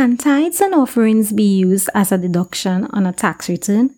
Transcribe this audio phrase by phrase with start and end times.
[0.00, 3.96] Can tithes and offerings be used as a deduction on a tax return?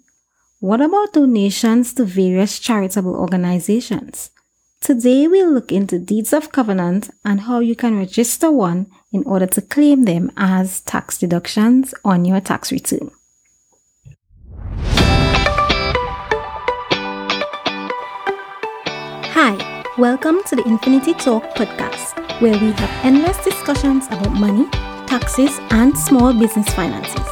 [0.58, 4.30] What about donations to various charitable organizations?
[4.80, 9.46] Today we'll look into deeds of covenant and how you can register one in order
[9.46, 13.12] to claim them as tax deductions on your tax return.
[19.36, 24.66] Hi, welcome to the Infinity Talk podcast, where we have endless discussions about money
[25.12, 27.26] taxes, and small business finances.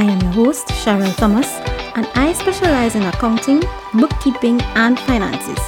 [0.00, 1.50] I am your host, Cheryl Thomas,
[1.96, 3.60] and I specialize in accounting,
[3.92, 5.58] bookkeeping, and finances.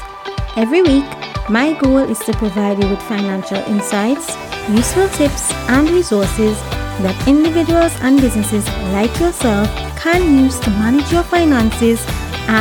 [0.55, 1.09] Every week,
[1.49, 4.29] my goal is to provide you with financial insights,
[4.69, 6.57] useful tips, and resources
[7.03, 8.65] that individuals and businesses
[8.95, 9.67] like yourself
[9.99, 12.01] can use to manage your finances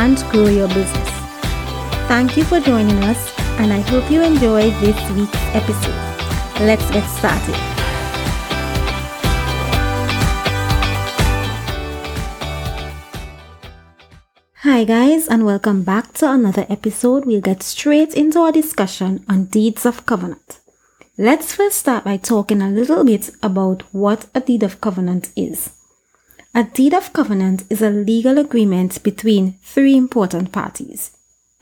[0.00, 1.10] and grow your business.
[2.10, 6.66] Thank you for joining us, and I hope you enjoy this week's episode.
[6.66, 7.69] Let's get started.
[14.62, 17.24] Hi, guys, and welcome back to another episode.
[17.24, 20.60] We'll get straight into our discussion on deeds of covenant.
[21.16, 25.70] Let's first start by talking a little bit about what a deed of covenant is.
[26.54, 31.12] A deed of covenant is a legal agreement between three important parties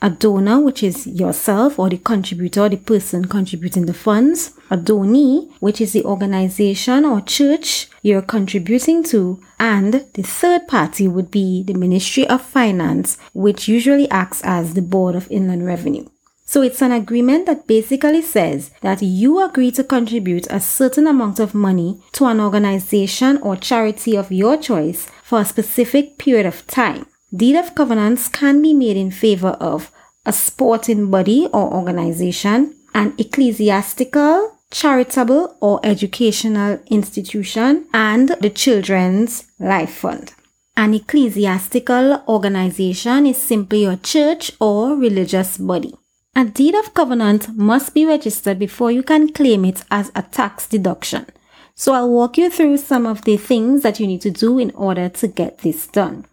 [0.01, 5.51] a donor, which is yourself or the contributor, the person contributing the funds, a donee,
[5.59, 11.63] which is the organization or church you're contributing to, and the third party would be
[11.63, 16.05] the Ministry of Finance, which usually acts as the Board of Inland Revenue.
[16.45, 21.39] So it's an agreement that basically says that you agree to contribute a certain amount
[21.39, 26.65] of money to an organization or charity of your choice for a specific period of
[26.65, 27.05] time.
[27.35, 29.91] Deed of covenants can be made in favor of
[30.25, 39.91] a sporting body or organization, an ecclesiastical, charitable, or educational institution, and the Children's Life
[39.91, 40.33] Fund.
[40.75, 45.93] An ecclesiastical organization is simply a church or religious body.
[46.35, 50.67] A deed of covenant must be registered before you can claim it as a tax
[50.67, 51.27] deduction.
[51.75, 54.71] So I'll walk you through some of the things that you need to do in
[54.71, 56.25] order to get this done.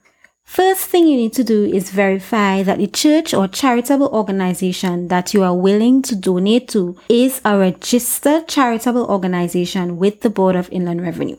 [0.46, 5.34] First thing you need to do is verify that the church or charitable organization that
[5.34, 10.70] you are willing to donate to is a registered charitable organization with the Board of
[10.70, 11.36] Inland Revenue.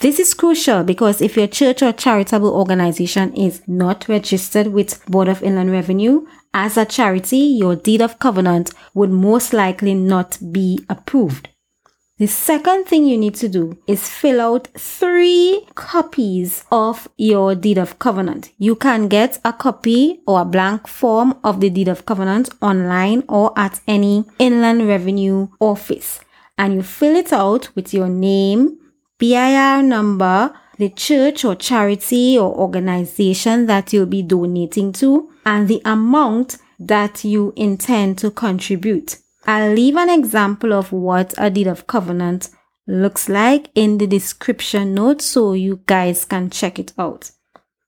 [0.00, 5.26] This is crucial because if your church or charitable organization is not registered with Board
[5.26, 6.24] of Inland Revenue
[6.54, 11.48] as a charity, your deed of covenant would most likely not be approved.
[12.18, 17.78] The second thing you need to do is fill out three copies of your deed
[17.78, 18.50] of covenant.
[18.58, 23.22] You can get a copy or a blank form of the deed of covenant online
[23.28, 26.18] or at any inland revenue office.
[26.58, 28.78] And you fill it out with your name,
[29.18, 35.80] BIR number, the church or charity or organization that you'll be donating to, and the
[35.84, 39.18] amount that you intend to contribute.
[39.48, 42.50] I'll leave an example of what a deed of covenant
[42.86, 47.30] looks like in the description notes so you guys can check it out.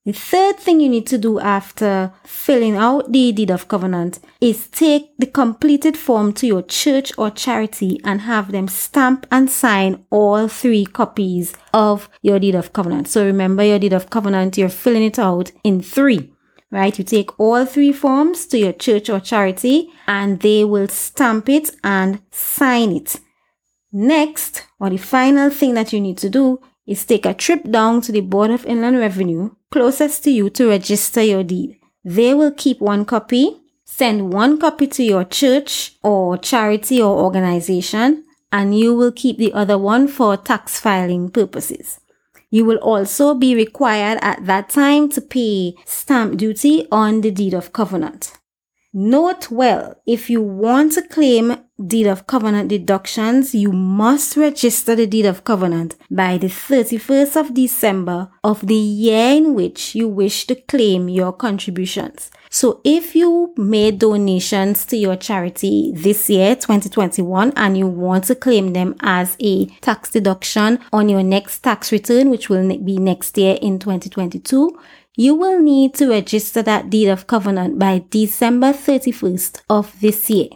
[0.07, 4.69] The third thing you need to do after filling out the deed of covenant is
[4.69, 10.07] take the completed form to your church or charity and have them stamp and sign
[10.09, 13.07] all three copies of your deed of covenant.
[13.07, 16.33] So remember your deed of covenant, you're filling it out in three
[16.71, 16.97] right?
[16.99, 21.71] You take all three forms to your church or charity and they will stamp it
[21.83, 23.21] and sign it.
[23.93, 28.01] Next, or the final thing that you need to do is take a trip down
[28.03, 31.79] to the Board of Inland Revenue closest to you to register your deed.
[32.05, 38.25] They will keep one copy, send one copy to your church or charity or organization,
[38.53, 42.01] and you will keep the other one for tax filing purposes.
[42.51, 47.55] You will also be required at that time to pay stamp duty on the deed
[47.55, 48.33] of covenant.
[48.93, 51.57] Note well, if you want to claim
[51.87, 57.55] deed of covenant deductions, you must register the deed of covenant by the 31st of
[57.55, 62.33] December of the year in which you wish to claim your contributions.
[62.53, 68.35] So if you made donations to your charity this year, 2021, and you want to
[68.35, 73.39] claim them as a tax deduction on your next tax return, which will be next
[73.39, 74.77] year in 2022,
[75.17, 80.49] you will need to register that deed of covenant by December 31st of this year.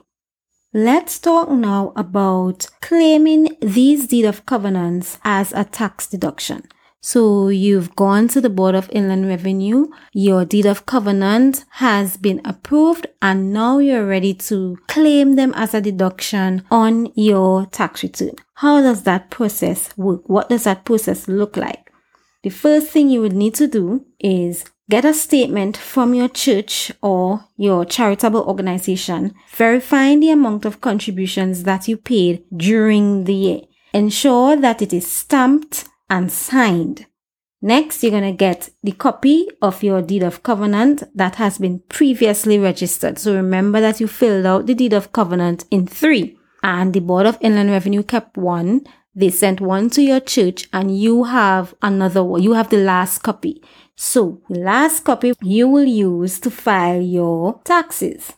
[0.73, 6.65] Let's talk now about claiming these deed of covenants as a tax deduction.
[7.07, 12.41] So you've gone to the Board of Inland Revenue, your deed of covenant has been
[12.47, 18.37] approved, and now you're ready to claim them as a deduction on your tax return.
[18.55, 20.27] How does that process work?
[20.31, 21.93] What does that process look like?
[22.43, 26.91] The first thing you would need to do is get a statement from your church
[27.03, 33.61] or your charitable organization verifying the amount of contributions that you paid during the year.
[33.93, 37.07] Ensure that it is stamped and signed.
[37.61, 41.81] Next, you're going to get the copy of your deed of covenant that has been
[41.89, 43.19] previously registered.
[43.19, 47.27] So remember that you filled out the deed of covenant in three and the Board
[47.27, 48.87] of Inland Revenue kept one.
[49.15, 52.43] They sent one to your church and you have another one.
[52.43, 53.63] You have the last copy.
[53.97, 58.35] So the last copy you will use to file your taxes.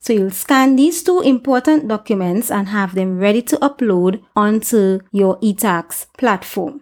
[0.00, 5.38] So you'll scan these two important documents and have them ready to upload onto your
[5.38, 6.80] eTax platform.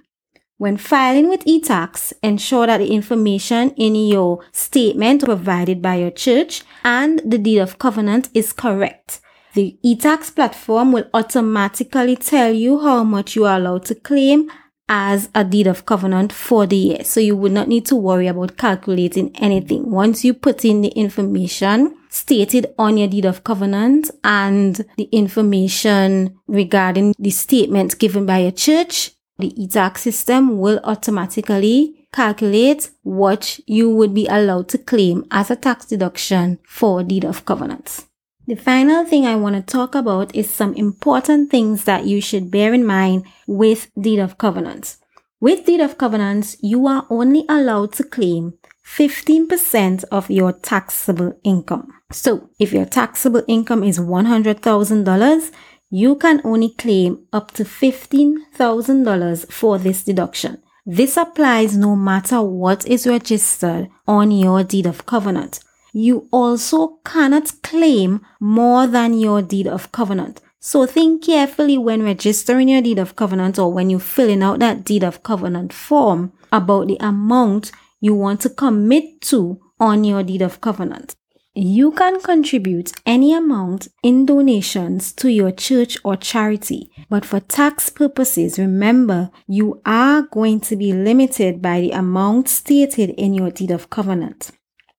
[0.60, 6.64] When filing with eTax, ensure that the information in your statement provided by your church
[6.84, 9.22] and the deed of covenant is correct.
[9.54, 14.50] The eTax platform will automatically tell you how much you are allowed to claim
[14.86, 17.04] as a deed of covenant for the year.
[17.04, 19.90] So you would not need to worry about calculating anything.
[19.90, 26.38] Once you put in the information stated on your deed of covenant and the information
[26.46, 33.88] regarding the statement given by your church, the eTax system will automatically calculate what you
[33.90, 38.06] would be allowed to claim as a tax deduction for deed of covenants.
[38.46, 42.50] The final thing I want to talk about is some important things that you should
[42.50, 44.98] bear in mind with deed of covenants.
[45.40, 48.54] With deed of covenants, you are only allowed to claim
[48.84, 51.92] 15% of your taxable income.
[52.10, 55.52] So if your taxable income is $100,000,
[55.90, 60.62] you can only claim up to $15,000 for this deduction.
[60.86, 65.60] This applies no matter what is registered on your deed of covenant.
[65.92, 70.40] You also cannot claim more than your deed of covenant.
[70.60, 74.84] So think carefully when registering your deed of covenant or when you're filling out that
[74.84, 80.42] deed of covenant form about the amount you want to commit to on your deed
[80.42, 81.16] of covenant.
[81.62, 87.90] You can contribute any amount in donations to your church or charity, but for tax
[87.90, 93.70] purposes, remember you are going to be limited by the amount stated in your deed
[93.70, 94.52] of covenant.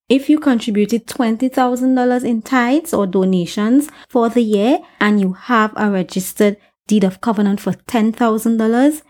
[0.07, 5.89] If you contributed $20,000 in tithes or donations for the year and you have a
[5.89, 9.01] registered deed of covenant for $10,000,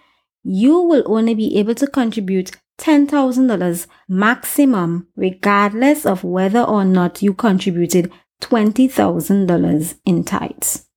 [0.44, 7.34] you will only be able to contribute $10,000 maximum, regardless of whether or not you
[7.34, 8.12] contributed
[8.42, 10.88] $20,000 in tithes.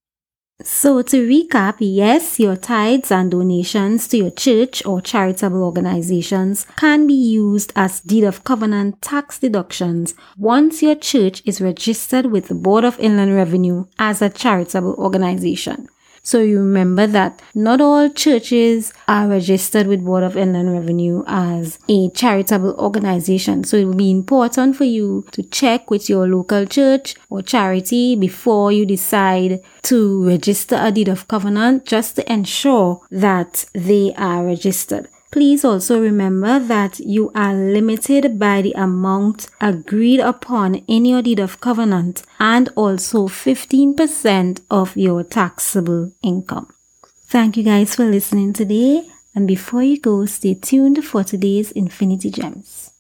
[0.63, 7.07] So to recap, yes, your tithes and donations to your church or charitable organizations can
[7.07, 12.55] be used as deed of covenant tax deductions once your church is registered with the
[12.55, 15.89] Board of Inland Revenue as a charitable organization.
[16.27, 21.79] So you remember that not all churches are registered with Board of Inland Revenue as
[21.87, 23.63] a charitable organization.
[23.63, 28.17] So it will be important for you to check with your local church or charity
[28.17, 34.47] before you decide to register a deed of covenant just to ensure that they are
[34.47, 35.09] registered.
[35.35, 41.41] Please also remember that you are limited by the amount agreed upon in your deed
[41.41, 46.73] of covenant and also 15% of your taxable income.
[47.27, 49.09] Thank you guys for listening today.
[49.35, 52.93] And before you go, stay tuned for today's Infinity Gems.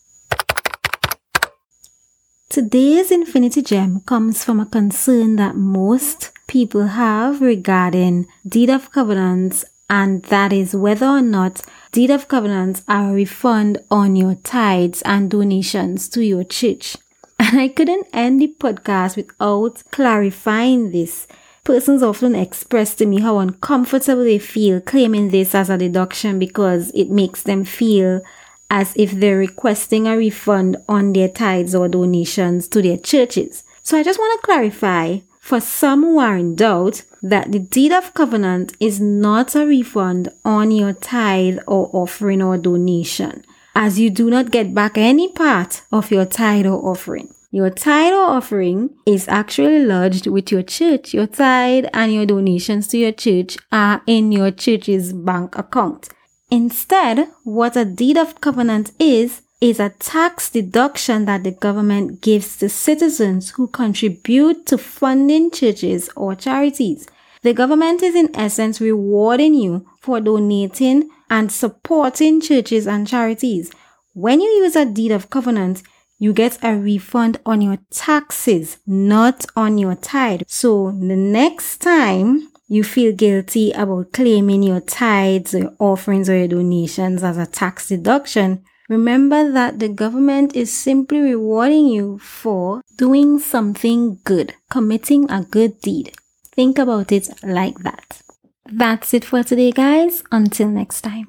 [2.49, 9.65] Today's Infinity Gem comes from a concern that most people have regarding deed of covenants
[9.91, 11.63] and that is whether or not
[11.95, 16.97] deed of covenants are a refund on your tithes and donations to your church.
[17.39, 21.29] And I couldn't end the podcast without clarifying this.
[21.63, 26.91] Persons often express to me how uncomfortable they feel claiming this as a deduction because
[26.95, 28.23] it makes them feel
[28.69, 33.63] as if they're requesting a refund on their tithes or donations to their churches.
[33.85, 37.93] So I just want to clarify for some who are in doubt that the deed
[37.93, 44.09] of covenant is not a refund on your tithe or offering or donation, as you
[44.09, 47.29] do not get back any part of your tithe or offering.
[47.51, 51.13] Your tithe or offering is actually lodged with your church.
[51.13, 56.09] Your tithe and your donations to your church are in your church's bank account.
[56.51, 62.59] Instead, what a deed of covenant is, is a tax deduction that the government gives
[62.59, 67.07] to citizens who contribute to funding churches or charities.
[67.41, 73.73] The government is in essence rewarding you for donating and supporting churches and charities.
[74.13, 75.83] When you use a deed of covenant,
[76.19, 80.43] you get a refund on your taxes, not on your tithe.
[80.47, 86.37] So the next time you feel guilty about claiming your tithes or your offerings or
[86.37, 92.83] your donations as a tax deduction, remember that the government is simply rewarding you for
[92.97, 96.13] doing something good, committing a good deed.
[96.55, 98.23] Think about it like that.
[98.67, 100.23] That's it for today, guys.
[100.31, 101.29] Until next time.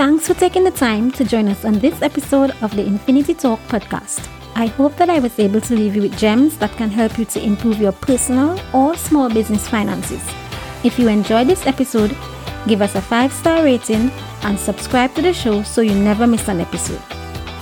[0.00, 3.60] Thanks for taking the time to join us on this episode of the Infinity Talk
[3.68, 4.39] podcast.
[4.60, 7.24] I hope that I was able to leave you with gems that can help you
[7.24, 10.22] to improve your personal or small business finances.
[10.84, 12.14] If you enjoyed this episode,
[12.68, 14.10] give us a 5 star rating
[14.42, 17.00] and subscribe to the show so you never miss an episode.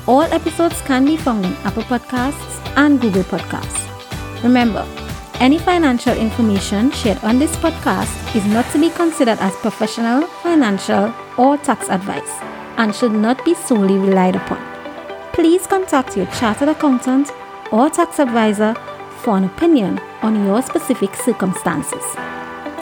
[0.09, 3.87] All episodes can be found on Apple Podcasts and Google Podcasts.
[4.43, 4.85] Remember,
[5.39, 11.15] any financial information shared on this podcast is not to be considered as professional, financial,
[11.37, 12.35] or tax advice
[12.77, 14.68] and should not be solely relied upon.
[15.39, 17.31] Please contact your chartered accountant
[17.71, 18.75] or tax advisor
[19.23, 22.03] for an opinion on your specific circumstances.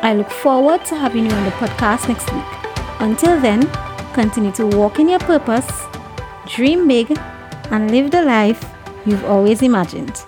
[0.02, 2.44] I look forward to having you on the podcast next week.
[3.00, 3.68] Until then,
[4.14, 5.68] continue to walk in your purpose
[6.46, 7.12] dream big,
[7.70, 8.64] and live the life
[9.04, 10.24] you've always imagined.